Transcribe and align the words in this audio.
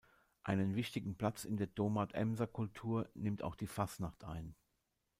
Einen 0.41 0.73
wichtigen 0.73 1.15
Platz 1.15 1.45
in 1.45 1.57
der 1.57 1.67
Domat-Emser 1.67 2.47
Kultur 2.47 3.07
nimmt 3.13 3.43
auch 3.43 3.55
die 3.55 3.67
Fasnacht 3.67 4.23
ein. 4.23 4.55